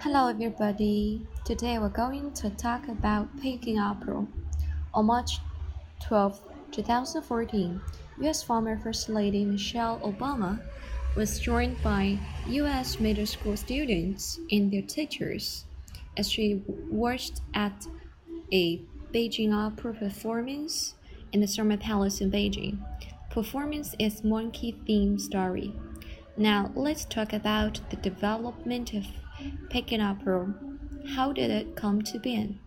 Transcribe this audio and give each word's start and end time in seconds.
Hello, 0.00 0.28
everybody. 0.28 1.26
Today 1.46 1.78
we're 1.78 1.88
going 1.88 2.30
to 2.34 2.50
talk 2.50 2.86
about 2.86 3.28
Peking 3.40 3.78
Opera. 3.78 4.26
On 4.92 5.06
March 5.06 5.40
12, 6.04 6.38
2014, 6.70 7.80
U.S. 8.20 8.42
former 8.42 8.78
First 8.78 9.08
Lady 9.08 9.44
Michelle 9.46 9.98
Obama 10.00 10.60
was 11.16 11.40
joined 11.40 11.82
by 11.82 12.18
U.S. 12.46 13.00
middle 13.00 13.24
school 13.24 13.56
students 13.56 14.38
and 14.52 14.70
their 14.70 14.82
teachers 14.82 15.64
as 16.18 16.30
she 16.30 16.62
watched 16.90 17.40
at 17.54 17.86
a 18.52 18.82
Beijing 19.14 19.54
Opera 19.54 19.94
performance 19.94 20.94
in 21.32 21.40
the 21.40 21.48
Summer 21.48 21.78
Palace 21.78 22.20
in 22.20 22.30
Beijing. 22.30 22.78
Performance 23.30 23.94
is 23.98 24.22
monkey 24.22 24.76
theme 24.86 25.18
story. 25.18 25.72
Now 26.36 26.70
let's 26.74 27.06
talk 27.06 27.32
about 27.32 27.80
the 27.88 27.96
development 27.96 28.92
of 28.92 29.06
Peking 29.70 30.00
opera. 30.00 30.54
How 31.14 31.32
did 31.32 31.50
it 31.50 31.76
come 31.76 32.02
to 32.02 32.18
be? 32.18 32.58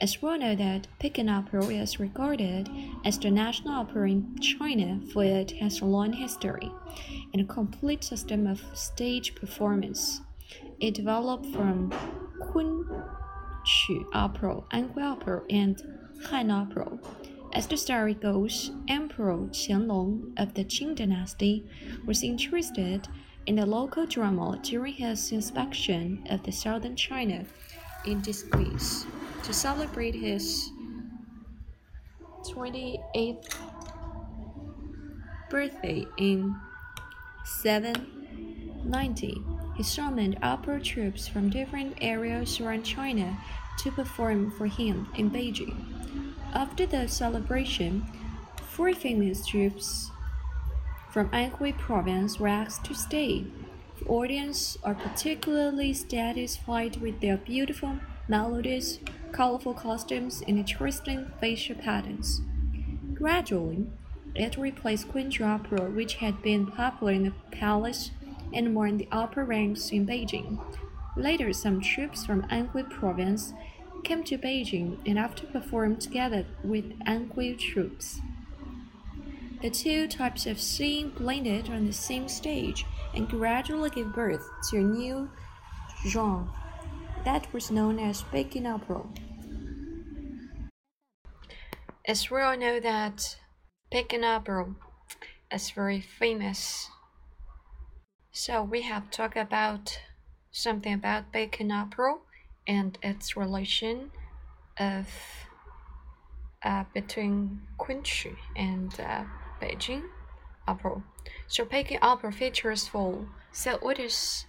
As 0.00 0.22
we 0.22 0.38
know 0.38 0.54
that 0.54 0.86
Peking 1.00 1.28
opera 1.28 1.64
is 1.64 1.98
regarded 1.98 2.70
as 3.04 3.18
the 3.18 3.30
national 3.30 3.74
opera 3.74 4.10
in 4.10 4.38
China 4.38 5.00
for 5.12 5.24
it 5.24 5.50
has 5.52 5.80
a 5.80 5.84
long 5.84 6.12
history 6.12 6.70
and 7.32 7.42
a 7.42 7.52
complete 7.52 8.04
system 8.04 8.46
of 8.46 8.62
stage 8.74 9.34
performance. 9.34 10.20
It 10.80 10.94
developed 10.94 11.46
from 11.46 11.90
Kunqu 12.40 14.04
opera, 14.14 14.62
Anhui 14.72 15.02
opera, 15.02 15.42
and 15.50 15.82
Han 16.26 16.50
opera. 16.50 16.98
As 17.52 17.66
the 17.66 17.76
story 17.76 18.14
goes, 18.14 18.70
Emperor 18.88 19.48
Qianlong 19.50 20.38
of 20.38 20.54
the 20.54 20.64
Qing 20.64 20.94
dynasty 20.94 21.64
was 22.06 22.22
interested 22.22 23.08
in 23.48 23.56
the 23.56 23.64
local 23.64 24.04
drama 24.04 24.60
during 24.62 24.92
his 24.92 25.32
inspection 25.32 26.22
of 26.28 26.42
the 26.42 26.52
southern 26.52 26.94
China 26.94 27.46
in 28.04 28.20
disgrace 28.20 29.06
to 29.42 29.54
celebrate 29.54 30.14
his 30.14 30.70
28th 32.44 33.54
birthday 35.48 36.04
in 36.18 36.54
790. 37.46 39.42
He 39.78 39.82
summoned 39.82 40.38
opera 40.42 40.78
troupes 40.82 41.26
from 41.26 41.48
different 41.48 41.96
areas 42.02 42.60
around 42.60 42.82
China 42.82 43.38
to 43.78 43.90
perform 43.90 44.50
for 44.50 44.66
him 44.66 45.08
in 45.16 45.30
Beijing. 45.30 45.86
After 46.52 46.84
the 46.84 47.08
celebration, 47.08 48.04
four 48.72 48.92
famous 48.92 49.46
troupes 49.46 50.10
from 51.18 51.30
Anhui 51.30 51.76
province 51.76 52.38
were 52.38 52.46
asked 52.46 52.84
to 52.84 52.94
stay. 52.94 53.44
The 53.98 54.06
audience 54.06 54.78
are 54.84 54.94
particularly 54.94 55.92
satisfied 55.92 56.98
with 57.00 57.20
their 57.20 57.36
beautiful 57.36 57.98
melodies, 58.28 59.00
colorful 59.32 59.74
costumes, 59.74 60.44
and 60.46 60.56
interesting 60.56 61.32
facial 61.40 61.74
patterns. 61.74 62.40
Gradually, 63.14 63.88
it 64.36 64.56
replaced 64.56 65.08
Kunqu 65.08 65.44
opera, 65.44 65.90
which 65.90 66.14
had 66.22 66.40
been 66.40 66.68
popular 66.68 67.14
in 67.14 67.24
the 67.24 67.32
palace 67.50 68.12
and 68.52 68.72
more 68.72 68.86
in 68.86 68.98
the 68.98 69.08
upper 69.10 69.44
ranks 69.44 69.90
in 69.90 70.06
Beijing. 70.06 70.60
Later, 71.16 71.52
some 71.52 71.80
troupes 71.80 72.24
from 72.24 72.42
Anhui 72.42 72.88
province 72.88 73.54
came 74.04 74.22
to 74.22 74.38
Beijing 74.38 74.98
and 75.04 75.18
after 75.18 75.46
performed 75.46 76.00
together 76.00 76.46
with 76.62 76.96
Anhui 77.00 77.58
troupes. 77.58 78.20
The 79.60 79.70
two 79.70 80.06
types 80.06 80.46
of 80.46 80.60
singing 80.60 81.10
blended 81.10 81.68
on 81.68 81.84
the 81.84 81.92
same 81.92 82.28
stage 82.28 82.86
and 83.12 83.28
gradually 83.28 83.90
gave 83.90 84.12
birth 84.12 84.48
to 84.70 84.76
a 84.76 84.82
new 84.82 85.30
genre 86.06 86.48
that 87.24 87.52
was 87.52 87.68
known 87.68 87.98
as 87.98 88.22
Peking 88.22 88.66
opera. 88.66 89.02
As 92.06 92.30
we 92.30 92.40
all 92.40 92.56
know 92.56 92.78
that 92.78 93.36
Peking 93.90 94.22
opera 94.22 94.74
is 95.52 95.70
very 95.70 96.00
famous, 96.00 96.88
so 98.30 98.62
we 98.62 98.82
have 98.82 99.10
talked 99.10 99.36
about 99.36 100.00
something 100.52 100.94
about 100.94 101.32
Peking 101.32 101.72
opera 101.72 102.14
and 102.68 102.96
its 103.02 103.36
relation 103.36 104.12
of 104.78 105.08
uh, 106.62 106.84
between 106.94 107.62
Kunqu 107.76 108.36
and 108.56 108.98
uh, 109.00 109.24
Beijing 109.60 110.04
opera. 110.66 111.02
So 111.46 111.64
Peking 111.64 111.98
opera 112.02 112.32
features 112.32 112.88
full. 112.88 113.28
So 113.52 113.78
what 113.80 113.98
is 113.98 114.46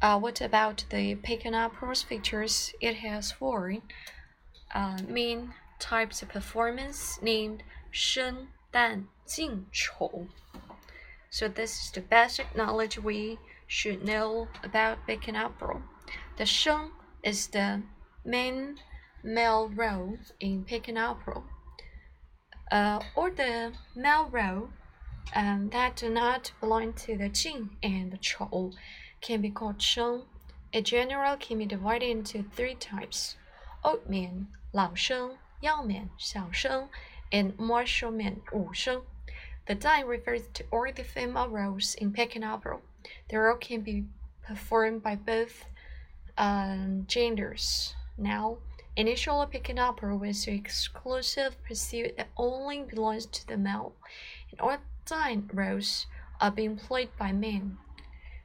uh, 0.00 0.18
what 0.18 0.40
about 0.40 0.84
the 0.90 1.14
Peking 1.14 1.54
opera's 1.54 2.02
features? 2.02 2.72
It 2.80 2.96
has 2.96 3.30
four 3.30 3.76
uh, 4.74 4.98
main 5.08 5.54
types 5.78 6.22
of 6.22 6.28
performance 6.28 7.20
named 7.22 7.62
Sheng, 7.90 8.48
Dan, 8.72 9.08
Jing, 9.32 9.66
Chou. 9.70 10.28
So 11.30 11.48
this 11.48 11.84
is 11.84 11.90
the 11.92 12.00
basic 12.00 12.54
knowledge 12.56 12.98
we 12.98 13.38
should 13.66 14.04
know 14.04 14.48
about 14.62 15.06
Peking 15.06 15.36
opera. 15.36 15.80
The 16.36 16.46
Sheng 16.46 16.90
is 17.22 17.46
the 17.46 17.82
main 18.24 18.78
male 19.22 19.68
role 19.68 20.18
in 20.40 20.64
Peking 20.64 20.98
opera, 20.98 21.42
uh, 22.72 22.98
or 23.14 23.30
the 23.30 23.72
male 23.94 24.28
role 24.32 24.70
um, 25.36 25.68
that 25.72 25.94
do 25.94 26.08
not 26.08 26.52
belong 26.58 26.94
to 26.94 27.16
the 27.16 27.28
Jing 27.28 27.76
and 27.82 28.10
the 28.10 28.16
Chou 28.16 28.72
can 29.20 29.42
be 29.42 29.50
called 29.50 29.80
Sheng. 29.80 30.22
A 30.72 30.80
general 30.80 31.36
can 31.36 31.58
be 31.58 31.66
divided 31.66 32.08
into 32.08 32.42
three 32.42 32.74
types 32.74 33.36
old 33.84 34.08
Man, 34.08 34.48
Lao 34.72 34.94
Sheng, 34.94 35.32
Yao 35.60 35.82
Man, 35.82 36.10
Xiao 36.18 36.52
Sheng, 36.52 36.88
and 37.30 37.58
martial 37.58 38.10
Man, 38.10 38.40
Wu 38.52 38.70
Sheng. 38.72 39.02
The 39.66 39.74
Dan 39.74 40.06
refers 40.06 40.42
to 40.54 40.64
all 40.72 40.90
the 40.94 41.04
female 41.04 41.48
roles 41.48 41.94
in 41.94 42.12
Peking 42.12 42.42
opera. 42.42 42.78
The 43.28 43.38
role 43.38 43.56
can 43.56 43.82
be 43.82 44.06
performed 44.42 45.02
by 45.02 45.16
both 45.16 45.66
um, 46.38 47.04
genders. 47.06 47.94
Now, 48.16 48.58
initially 48.96 49.46
Peking 49.46 49.78
opera 49.78 50.16
was 50.16 50.46
an 50.46 50.54
exclusive 50.54 51.62
pursuit 51.62 52.16
that 52.16 52.28
only 52.36 52.82
belongs 52.82 53.26
to 53.26 53.46
the 53.46 53.56
male, 53.56 53.94
and 54.50 54.60
all 54.60 54.78
time 55.06 55.48
roles 55.52 56.06
are 56.40 56.50
being 56.50 56.76
played 56.76 57.10
by 57.18 57.32
men. 57.32 57.78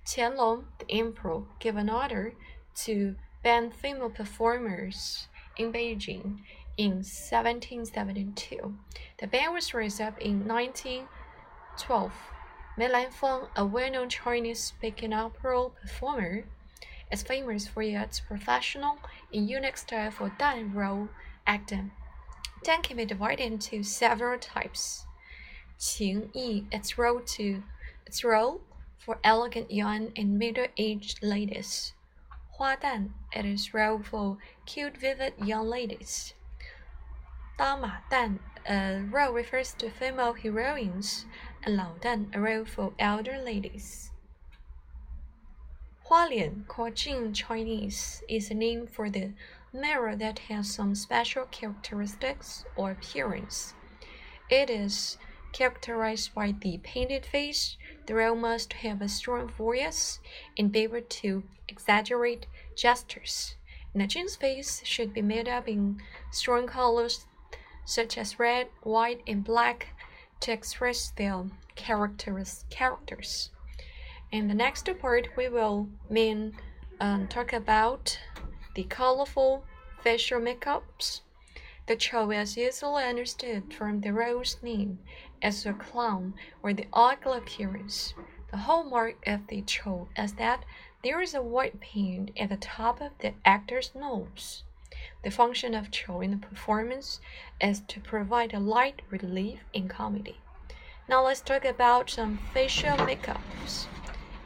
Qianlong, 0.06 0.66
the 0.80 0.92
emperor, 0.92 1.44
gave 1.60 1.76
an 1.76 1.90
order 1.90 2.34
to 2.76 3.16
ban 3.44 3.72
female 3.72 4.10
performers 4.10 5.28
in 5.58 5.74
Beijing 5.74 6.40
in 6.78 7.04
1772. 7.04 8.78
The 9.20 9.28
ban 9.28 9.54
was 9.54 9.74
raised 9.74 10.00
up 10.00 10.20
in 10.20 10.48
1912. 10.48 12.14
Mei 12.78 12.88
Lanfang, 12.88 13.50
a 13.56 13.66
well-known 13.66 14.10
Chinese 14.10 14.74
Peking 14.80 15.12
opera 15.14 15.70
performer, 15.82 16.46
is 17.12 17.24
famous 17.24 17.68
for 17.68 17.82
its 17.82 18.20
professional 18.20 19.00
and 19.34 19.50
unique 19.50 19.78
style 19.78 20.12
for 20.12 20.32
Dan 20.38 20.74
role 20.74 21.10
acting. 21.46 21.92
Dan 22.64 22.82
can 22.82 22.98
be 22.98 23.06
divided 23.06 23.44
into 23.44 23.84
several 23.84 24.40
types. 24.40 25.06
Qing 25.80 26.30
Yi, 26.34 26.66
its 26.72 26.98
role 26.98 27.22
to 27.22 27.64
its 28.06 28.24
role 28.24 28.62
for 28.98 29.20
elegant 29.24 29.72
young 29.72 30.12
and 30.16 30.38
middle-aged 30.38 31.24
ladies. 31.24 31.94
Hua 32.58 32.76
Dan, 32.82 33.14
it 33.32 33.46
is 33.46 33.74
role 33.74 34.02
for 34.04 34.38
cute, 34.66 34.98
vivid 34.98 35.34
young 35.44 35.68
ladies. 35.68 36.34
Da 37.58 37.78
Ma 37.78 37.98
Dan, 38.10 38.40
a 38.68 39.04
role 39.10 39.34
refers 39.34 39.74
to 39.74 39.90
female 39.90 40.34
heroines, 40.34 41.26
and 41.64 41.78
Lao 41.78 41.96
Dan, 42.02 42.32
a 42.34 42.40
role 42.40 42.66
for 42.66 42.94
elder 43.00 43.38
ladies. 43.38 44.12
Hualian, 46.10 46.66
called 46.70 46.96
Jing 46.96 47.34
Chinese, 47.34 48.24
is 48.30 48.50
a 48.50 48.54
name 48.54 48.88
for 48.88 49.10
the 49.10 49.34
mirror 49.74 50.16
that 50.16 50.40
has 50.48 50.74
some 50.74 50.96
special 50.96 51.44
characteristics 51.52 52.64
or 52.78 52.92
appearance. 52.92 53.74
It 54.50 54.70
is 54.70 55.18
characterized 55.52 56.34
by 56.34 56.54
the 56.54 56.78
painted 56.78 57.26
face. 57.26 57.76
The 58.06 58.16
role 58.16 58.38
must 58.38 58.72
have 58.72 59.02
a 59.02 59.10
strong 59.10 59.50
voice 59.50 60.22
and 60.58 60.72
be 60.72 60.84
able 60.84 61.02
to 61.02 61.44
exaggerate 61.68 62.48
gestures. 62.74 63.56
The 63.94 64.08
Jing's 64.08 64.38
face 64.38 64.82
should 64.86 65.14
be 65.14 65.22
made 65.22 65.50
up 65.50 65.68
in 65.68 66.02
strong 66.32 66.68
colors 66.68 67.26
such 67.84 68.18
as 68.18 68.40
red, 68.40 68.70
white, 68.82 69.24
and 69.28 69.44
black 69.44 69.88
to 70.40 70.54
express 70.54 71.10
their 71.10 71.48
characters. 71.76 72.64
characters. 72.70 73.50
In 74.30 74.50
the 74.50 74.54
next 74.54 74.90
part, 75.00 75.30
we 75.38 75.48
will 75.48 75.88
mean 76.10 76.58
um, 77.00 77.30
talk 77.30 77.54
about 77.54 78.20
the 78.76 78.84
colorful 78.84 79.64
facial 80.02 80.42
makeups. 80.42 81.22
The 81.86 81.96
Chou 81.96 82.32
is 82.32 82.58
usually 82.58 83.06
understood 83.06 83.74
from 83.74 84.02
the 84.02 84.12
role's 84.12 84.58
name 84.62 85.00
as 85.42 85.66
a 85.66 85.72
clown 85.72 86.34
or 86.62 86.74
the 86.74 86.88
ugly 86.92 87.38
appearance. 87.38 88.14
The 88.52 88.58
hallmark 88.58 89.26
of 89.26 89.48
the 89.48 89.64
show 89.66 90.10
is 90.18 90.34
that 90.34 90.66
there 91.06 91.22
is 91.22 91.34
a 91.34 91.42
white 91.42 91.80
paint 91.80 92.32
at 92.38 92.50
the 92.50 92.58
top 92.58 93.00
of 93.00 93.12
the 93.20 93.34
actor's 93.46 93.96
nose. 93.96 94.64
The 95.24 95.32
function 95.32 95.74
of 95.74 95.96
show 95.96 96.20
in 96.20 96.32
the 96.32 96.48
performance 96.48 97.22
is 97.62 97.80
to 97.88 98.02
provide 98.02 98.54
a 98.54 98.60
light 98.60 99.04
relief 99.10 99.60
in 99.72 99.88
comedy. 99.88 100.38
Now 101.08 101.24
let's 101.24 101.40
talk 101.40 101.64
about 101.64 102.10
some 102.10 102.40
facial 102.54 102.98
makeups. 102.98 103.88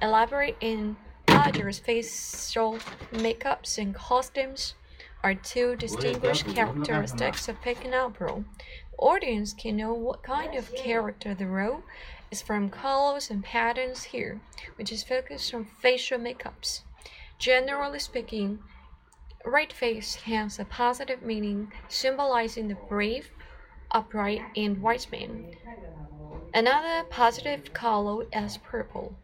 Elaborate 0.01 0.57
in 0.61 0.97
Dodger's 1.27 1.77
facial 1.77 2.79
makeups 3.11 3.77
and 3.77 3.93
costumes 3.93 4.73
are 5.23 5.35
two 5.35 5.75
distinguished 5.75 6.47
characteristics 6.47 7.47
of 7.47 7.61
Peking 7.61 7.93
Opera. 7.93 8.43
The 8.91 8.97
audience 8.97 9.53
can 9.53 9.77
know 9.77 9.93
what 9.93 10.23
kind 10.23 10.55
of 10.55 10.73
character 10.73 11.35
the 11.35 11.45
role 11.45 11.83
is 12.31 12.41
from 12.41 12.71
colors 12.71 13.29
and 13.29 13.43
patterns 13.43 14.05
here, 14.05 14.41
which 14.75 14.91
is 14.91 15.03
focused 15.03 15.53
on 15.53 15.65
facial 15.65 16.17
makeups. 16.17 16.81
Generally 17.37 17.99
speaking, 17.99 18.59
red 19.45 19.71
face 19.71 20.15
has 20.15 20.57
a 20.57 20.65
positive 20.65 21.21
meaning, 21.21 21.71
symbolizing 21.87 22.67
the 22.67 22.77
brave, 22.89 23.29
upright, 23.91 24.41
and 24.55 24.81
wise 24.81 25.11
man. 25.11 25.55
Another 26.53 27.03
positive 27.07 27.71
color 27.73 28.25
is 28.33 28.57
purple. 28.57 29.15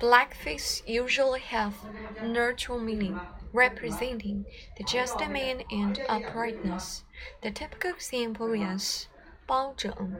Blackface 0.00 0.82
usually 0.86 1.40
have 1.40 1.74
neutral 2.22 2.78
meaning, 2.78 3.20
representing 3.52 4.44
the 4.76 4.84
just 4.84 5.18
man 5.28 5.62
and 5.70 6.00
uprightness. 6.08 7.04
The 7.42 7.50
typical 7.50 7.90
example 7.90 8.52
is 8.52 9.08
Bao 9.48 9.76
Zheng. 9.76 10.18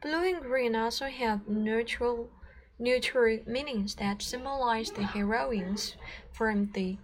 Blue 0.00 0.24
and 0.24 0.42
green 0.42 0.76
also 0.76 1.06
have 1.06 1.48
neutral 1.48 2.30
neutral 2.78 3.38
meanings 3.46 3.94
that 3.96 4.22
symbolize 4.22 4.90
the 4.90 5.04
heroines 5.04 5.96
from 6.32 6.70
the 6.72 6.98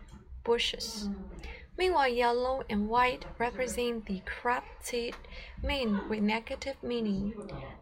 bushes. 0.44 1.08
Meanwhile, 1.78 2.08
yellow 2.08 2.64
and 2.68 2.88
white 2.88 3.24
represent 3.38 4.06
the 4.06 4.20
corrupted 4.24 5.14
men 5.62 6.08
with 6.08 6.20
negative 6.20 6.82
meaning. 6.82 7.34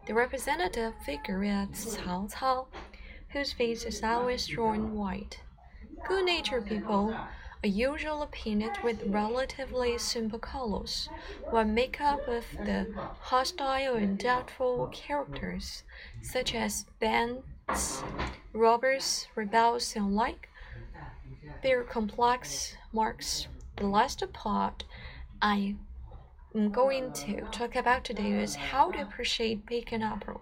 The 0.05 0.13
representative 0.13 0.93
figure 1.03 1.43
is 1.43 1.97
Cao 1.97 2.31
Cao, 2.31 2.67
whose 3.29 3.53
face 3.53 3.85
is 3.85 4.03
always 4.03 4.47
drawn 4.47 4.93
white. 4.95 5.41
Good 6.03 6.25
natured 6.25 6.65
people 6.65 7.15
are 7.63 7.67
usually 7.67 8.27
painted 8.31 8.79
with 8.83 9.03
relatively 9.05 9.97
simple 9.97 10.39
colors, 10.39 11.09
while 11.49 11.65
make 11.65 12.01
up 12.01 12.27
of 12.27 12.45
the 12.63 12.87
hostile 13.19 13.95
and 13.95 14.17
doubtful 14.17 14.87
characters, 14.91 15.83
such 16.21 16.55
as 16.55 16.85
bands, 16.99 18.03
robbers, 18.53 19.27
rebels, 19.35 19.95
and 19.95 20.15
like, 20.15 20.49
bear 21.61 21.83
complex 21.83 22.75
marks 22.91 23.47
the 23.75 23.85
last 23.85 24.23
part 24.33 24.83
I 25.41 25.75
am 26.55 26.71
going 26.71 27.11
to 27.13 27.41
talk 27.51 27.75
about 27.75 28.03
today 28.03 28.31
is 28.41 28.55
how 28.55 28.91
to 28.91 29.01
appreciate 29.01 29.65
Peking 29.65 30.03
opera. 30.03 30.37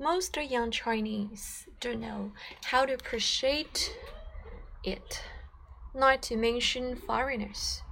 Most 0.00 0.36
young 0.36 0.70
Chinese 0.70 1.66
don't 1.80 2.00
know 2.00 2.30
how 2.66 2.86
to 2.86 2.94
appreciate 2.94 3.96
it, 4.84 5.24
not 5.92 6.22
to 6.22 6.36
mention 6.36 6.94
foreigners. 6.94 7.82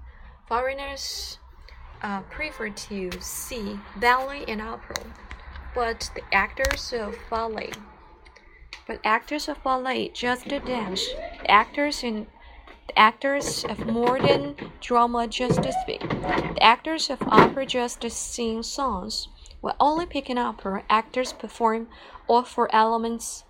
Foreigners 0.47 1.39
uh, 2.03 2.21
prefer 2.31 2.71
to 2.71 3.11
see 3.21 3.81
ballet 3.97 4.45
and 4.47 4.63
opera, 4.63 5.03
but 5.75 6.09
the 6.15 6.23
actors 6.33 6.93
of 6.93 7.19
ballet, 7.29 7.73
but 8.87 9.01
actors 9.03 9.49
of 9.49 9.61
ballet 9.65 10.11
just 10.11 10.47
dance. 10.47 11.09
The 11.41 11.51
actors 11.51 12.05
in 12.05 12.29
the 12.87 12.97
actors 12.97 13.65
of 13.65 13.85
modern 13.85 14.55
drama 14.81 15.27
just 15.27 15.61
speak. 15.83 16.09
The 16.09 16.63
actors 16.63 17.11
of 17.11 17.21
opera 17.23 17.67
just 17.67 18.09
sing 18.09 18.63
songs. 18.63 19.27
While 19.67 19.75
only 19.81 20.07
Peking 20.07 20.39
opera, 20.39 20.85
actors 20.89 21.33
perform 21.33 21.89
all 22.29 22.45
four 22.45 22.73
elements 22.73 23.43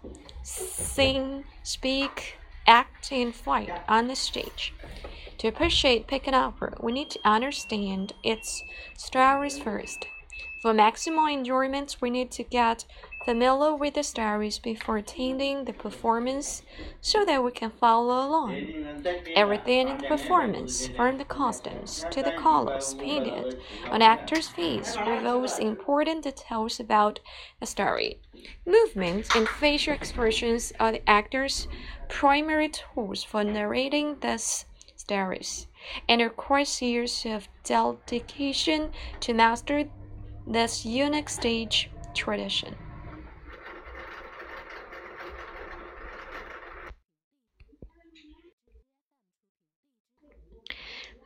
sing, 0.43 1.45
speak, 1.63 2.39
act, 2.67 3.13
and 3.13 3.35
fight 3.35 3.83
on 3.87 4.07
the 4.07 4.17
stage. 4.17 4.73
To 5.37 5.49
appreciate 5.49 6.07
Peking 6.07 6.33
opera, 6.33 6.79
we 6.81 6.93
need 6.93 7.11
to 7.11 7.21
understand 7.23 8.15
its 8.25 8.65
stories 8.97 9.59
first. 9.59 10.07
For 10.67 10.73
maximal 10.73 11.33
enjoyment, 11.33 11.97
we 12.01 12.11
need 12.11 12.33
to 12.33 12.43
get 12.43 12.87
familiar 13.25 13.77
with 13.77 13.95
the 13.95 14.03
stories 14.03 14.59
before 14.59 14.97
attending 14.97 15.65
the 15.65 15.73
performance 15.73 16.65
so 17.01 17.25
that 17.25 17.45
we 17.45 17.53
can 17.53 17.71
follow 17.71 18.27
along. 18.27 19.05
Everything 19.37 19.91
in 19.91 19.99
the 19.99 20.05
performance, 20.07 20.89
from 20.89 21.19
the 21.19 21.25
costumes 21.25 22.05
to 22.11 22.21
the 22.21 22.33
colors 22.33 22.97
painted 22.99 23.55
on 23.93 24.03
actor's 24.03 24.49
face, 24.49 24.99
reveals 25.07 25.61
important 25.61 26.25
details 26.25 26.81
about 26.81 27.21
the 27.61 27.67
story. 27.67 28.19
Movements 28.67 29.37
and 29.37 29.49
facial 29.49 29.95
expressions 29.95 30.73
are 30.81 30.91
the 30.91 31.09
actor's 31.09 31.69
primary 32.09 32.71
tools 32.71 33.23
for 33.23 33.45
narrating 33.45 34.17
these 34.19 34.65
stories, 34.97 35.69
and 36.09 36.21
requires 36.21 36.83
years 36.83 37.25
of 37.25 37.47
dedication 37.63 38.91
to 39.21 39.33
master 39.33 39.85
this 40.47 40.85
unique 40.85 41.29
stage 41.29 41.91
tradition. 42.15 42.77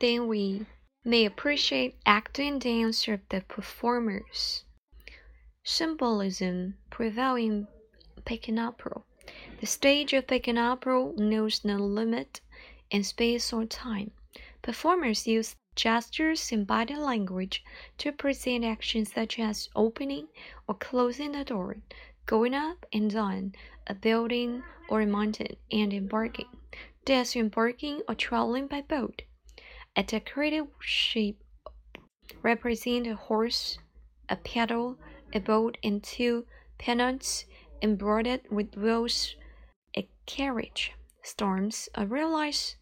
then 0.01 0.27
we 0.27 0.65
may 1.05 1.25
appreciate 1.25 1.95
acting 2.07 2.53
and 2.53 2.61
dance 2.61 3.07
of 3.07 3.19
the 3.29 3.41
performers. 3.41 4.65
Symbolism 5.63 6.75
prevailing 6.89 7.67
Peking 8.25 8.57
opera. 8.57 9.03
The 9.59 9.67
stage 9.67 10.13
of 10.13 10.25
Peking 10.25 10.57
opera 10.57 11.11
knows 11.17 11.63
no 11.63 11.77
limit 11.77 12.41
in 12.89 13.03
space 13.03 13.53
or 13.53 13.65
time. 13.65 14.11
Performers 14.63 15.27
use 15.27 15.55
gestures 15.75 16.51
and 16.51 16.67
body 16.67 16.95
language 16.95 17.63
to 17.97 18.11
present 18.11 18.63
actions 18.63 19.13
such 19.13 19.39
as 19.39 19.69
opening 19.75 20.27
or 20.67 20.75
closing 20.75 21.35
a 21.35 21.45
door, 21.45 21.77
going 22.25 22.53
up 22.53 22.85
and 22.93 23.11
down 23.11 23.53
a 23.87 23.93
building 23.93 24.63
or 24.89 25.01
a 25.01 25.05
mountain, 25.05 25.55
and 25.71 25.93
embarking. 25.93 26.47
Thus, 27.05 27.35
embarking 27.35 28.01
or 28.07 28.15
traveling 28.15 28.67
by 28.67 28.81
boat. 28.81 29.23
A 29.95 30.03
decorated 30.03 30.67
shape 30.79 31.41
represents 32.41 33.09
a 33.09 33.15
horse, 33.15 33.79
a 34.29 34.35
pedal, 34.35 34.97
a 35.33 35.39
boat, 35.39 35.77
and 35.83 36.03
two 36.03 36.45
pennants 36.77 37.45
embroidered 37.81 38.41
with 38.49 38.75
wheels, 38.77 39.35
a 39.97 40.07
carriage. 40.25 40.93
Storms 41.23 41.89
are 41.95 42.05
realized 42.05 42.75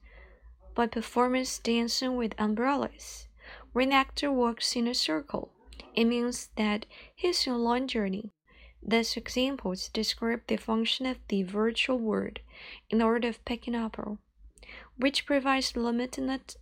by 0.76 0.88
performers 0.88 1.60
dancing 1.60 2.16
with 2.16 2.34
umbrellas. 2.38 3.28
When 3.74 3.90
an 3.90 3.94
actor 3.94 4.32
walks 4.32 4.76
in 4.76 4.88
a 4.88 4.94
circle, 4.94 5.52
it 5.96 6.06
means 6.06 6.50
that 6.56 6.86
he's 7.16 7.48
on 7.48 7.54
a 7.54 7.58
long 7.58 7.88
journey. 7.88 8.32
These 8.82 9.18
examples 9.18 9.90
describe 9.90 10.42
the 10.48 10.58
function 10.58 11.06
of 11.06 11.18
the 11.28 11.44
virtual 11.44 12.00
world 12.00 12.40
in 12.90 13.02
order 13.02 13.28
of 13.28 13.44
Peking 13.44 13.76
opera, 13.76 14.18
which 14.98 15.26
provides 15.26 15.76
limited 15.76 16.56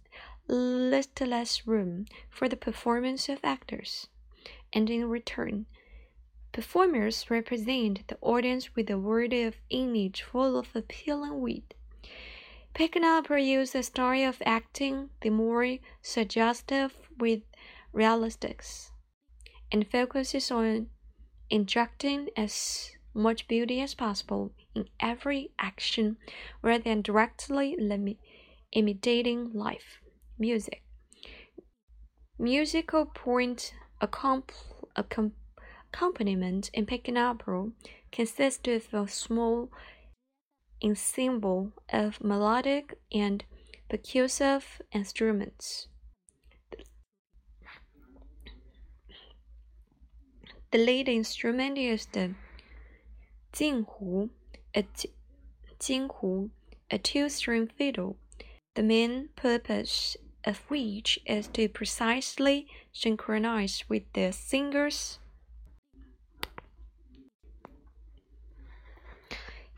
little 0.48 1.28
less 1.28 1.68
room 1.68 2.06
for 2.30 2.48
the 2.48 2.56
performance 2.56 3.30
of 3.30 3.40
actors. 3.44 4.08
And 4.74 4.90
in 4.90 5.10
return, 5.10 5.66
performers 6.52 7.30
represent 7.30 8.08
the 8.08 8.18
audience 8.22 8.76
with 8.76 8.90
a 8.90 8.98
word 8.98 9.34
of 9.34 9.58
image 9.70 10.24
full 10.24 10.58
of 10.58 10.76
appealing 10.76 11.40
wit. 11.42 11.74
Peking 12.78 13.04
opera 13.04 13.42
uses 13.42 13.74
a 13.74 13.82
style 13.82 14.30
of 14.30 14.44
acting 14.46 15.10
the 15.22 15.32
more 15.32 15.80
suggestive 16.04 16.94
with 17.18 17.42
realistics 17.92 18.92
and 19.72 19.88
focuses 19.88 20.52
on 20.52 20.92
injecting 21.50 22.30
as 22.38 22.92
much 23.16 23.48
beauty 23.48 23.82
as 23.82 23.96
possible 23.96 24.52
in 24.76 24.88
every 25.00 25.50
action 25.58 26.18
rather 26.62 26.84
than 26.84 27.02
directly 27.02 27.76
imitating 28.74 29.52
life 29.54 30.00
music. 30.38 30.84
Musical 32.38 33.08
point 33.08 33.74
accompaniment 34.96 36.70
in 36.76 36.86
Peking 36.86 37.18
opera 37.18 37.72
consists 38.12 38.68
of 38.68 38.94
a 38.94 39.08
small 39.08 39.72
ensemble 40.84 41.72
of 41.90 42.24
melodic 42.24 42.98
and 43.12 43.44
percussive 43.90 44.64
instruments. 44.92 45.88
The 50.72 50.78
lead 50.78 51.08
instrument 51.08 51.78
is 51.78 52.08
the 52.08 52.36
jinghu, 53.54 54.30
a 54.76 54.86
jinghu, 55.80 56.50
a 56.92 56.98
two-string 56.98 57.68
fiddle, 57.68 58.18
the 58.76 58.84
main 58.84 59.30
purpose 59.36 60.18
of 60.44 60.60
which 60.70 61.20
is 61.26 61.48
to 61.48 61.68
precisely 61.70 62.68
synchronize 62.92 63.86
with 63.90 64.04
the 64.14 64.32
singer's 64.32 65.20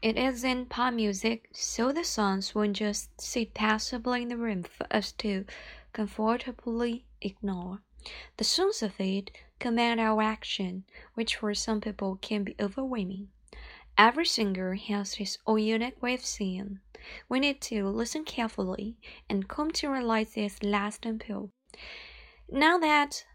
It 0.01 0.17
is 0.17 0.45
in 0.45 0.67
pop 0.67 0.93
music, 0.93 1.49
so 1.51 1.91
the 1.91 2.05
songs 2.05 2.55
won't 2.55 2.77
just 2.77 3.19
sit 3.19 3.53
passively 3.53 4.21
in 4.21 4.29
the 4.29 4.37
room 4.37 4.63
for 4.63 4.87
us 4.89 5.11
to 5.13 5.43
comfortably 5.91 7.03
ignore. 7.21 7.81
The 8.37 8.45
songs 8.45 8.81
of 8.81 8.97
it 9.01 9.31
command 9.59 9.99
our 9.99 10.21
action, 10.21 10.85
which 11.15 11.35
for 11.35 11.53
some 11.53 11.81
people 11.81 12.17
can 12.21 12.45
be 12.45 12.55
overwhelming. 12.61 13.27
Every 13.97 14.25
singer 14.25 14.75
has 14.75 15.15
his 15.15 15.37
own 15.45 15.63
unique 15.63 16.01
way 16.01 16.13
of 16.13 16.23
singing. 16.23 16.79
We 17.27 17.41
need 17.41 17.59
to 17.63 17.89
listen 17.89 18.23
carefully 18.23 18.95
and 19.29 19.49
come 19.49 19.71
to 19.71 19.89
realize 19.89 20.37
its 20.37 20.63
last 20.63 21.05
appeal. 21.05 21.51
Now 22.49 22.77
that 22.77 23.25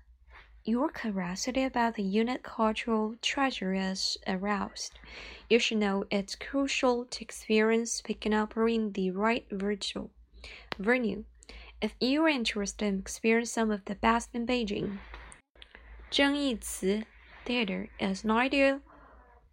your 0.66 0.88
curiosity 0.88 1.62
about 1.62 1.94
the 1.94 2.02
unique 2.02 2.42
cultural 2.42 3.14
treasure 3.20 3.74
is 3.74 4.16
aroused. 4.26 4.98
You 5.50 5.58
should 5.58 5.76
know 5.76 6.04
it's 6.10 6.34
crucial 6.34 7.04
to 7.04 7.22
experience 7.22 8.00
picking 8.00 8.32
up 8.32 8.56
in 8.56 8.92
the 8.92 9.10
right 9.10 9.44
virtual 9.50 10.10
venue. 10.78 11.24
If 11.82 11.94
you 12.00 12.24
are 12.24 12.28
interested 12.28 12.86
in 12.86 12.98
experiencing 12.98 13.52
some 13.52 13.70
of 13.70 13.84
the 13.84 13.94
best 13.94 14.30
in 14.32 14.46
Beijing, 14.46 14.98
Zheng 16.10 17.04
Theater 17.44 17.90
is 18.00 18.24
an 18.24 18.30
ideal 18.30 18.80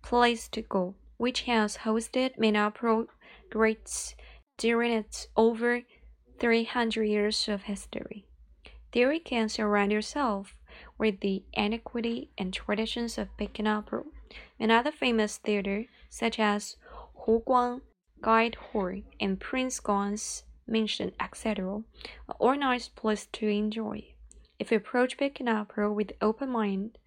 place 0.01 0.47
to 0.47 0.61
go, 0.61 0.95
which 1.17 1.41
has 1.41 1.77
hosted 1.77 2.39
many 2.39 2.57
opera 2.57 3.05
greats 3.49 4.15
during 4.57 4.93
its 4.93 5.27
over 5.35 5.81
300 6.39 7.03
years 7.03 7.49
of 7.49 7.63
history. 7.63 8.25
There 8.93 9.11
you 9.11 9.19
can 9.19 9.49
surround 9.49 9.91
yourself 9.91 10.55
with 11.01 11.19
the 11.21 11.41
antiquity 11.57 12.29
and 12.37 12.53
traditions 12.53 13.17
of 13.17 13.35
Peking 13.35 13.65
opera 13.65 14.03
and 14.59 14.71
other 14.71 14.91
famous 14.91 15.37
theater 15.37 15.85
such 16.11 16.39
as 16.39 16.77
Hu 17.25 17.41
Guang, 17.41 17.81
Guild 18.23 18.53
Hall, 18.53 19.01
and 19.19 19.39
Prince 19.39 19.79
Gong's 19.79 20.43
Mansion, 20.67 21.11
etc., 21.19 21.81
are 22.29 22.35
all 22.39 22.55
nice 22.55 22.87
place 22.87 23.25
to 23.33 23.47
enjoy. 23.47 24.13
If 24.59 24.69
you 24.69 24.77
approach 24.77 25.17
Peking 25.17 25.47
opera 25.47 25.91
with 25.91 26.11
open 26.21 26.51
mind, 26.51 26.99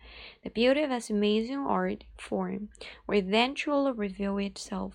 the 0.43 0.51
beauty 0.51 0.83
of 0.83 0.91
its 0.91 1.09
amazing 1.09 1.59
art 1.59 2.03
form 2.19 2.71
will 3.07 3.19
eventually 3.19 3.93
reveal 3.93 4.39
itself. 4.39 4.95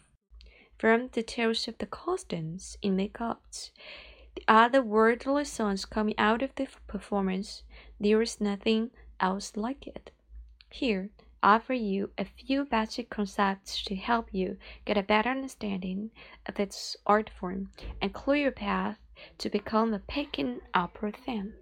From 0.78 1.08
details 1.08 1.70
of 1.70 1.78
the 1.78 1.86
costumes 1.86 2.78
and 2.84 3.00
makeups, 3.00 3.72
the 4.36 4.44
other 4.48 4.82
worldly 4.82 5.46
songs 5.46 5.86
coming 5.86 6.16
out 6.18 6.42
of 6.42 6.54
the 6.56 6.68
performance, 6.88 7.64
there 8.00 8.22
is 8.22 8.40
nothing 8.40 8.92
else 9.20 9.56
like 9.56 9.88
it. 9.88 10.12
Here, 10.70 11.10
I 11.42 11.56
offer 11.56 11.74
you 11.74 12.12
a 12.18 12.26
few 12.26 12.66
basic 12.66 13.10
concepts 13.10 13.84
to 13.86 13.96
help 13.96 14.28
you 14.32 14.58
get 14.86 14.98
a 14.98 15.04
better 15.04 15.30
understanding 15.30 16.12
of 16.46 16.60
its 16.60 16.98
art 17.06 17.30
form 17.30 17.72
and 18.02 18.14
clear 18.14 18.44
your 18.44 18.52
path 18.52 18.98
to 19.38 19.50
become 19.50 19.94
a 19.94 20.00
Peking 20.00 20.62
opera 20.74 21.14
fan. 21.14 21.54